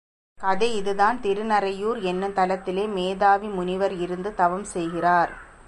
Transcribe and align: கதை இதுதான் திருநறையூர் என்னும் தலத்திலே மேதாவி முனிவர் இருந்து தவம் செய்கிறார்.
கதை 0.39 0.69
இதுதான் 0.75 1.17
திருநறையூர் 1.21 1.99
என்னும் 2.01 2.35
தலத்திலே 2.35 2.85
மேதாவி 2.93 3.47
முனிவர் 3.47 3.95
இருந்து 3.97 4.29
தவம் 4.33 4.67
செய்கிறார். 4.73 5.31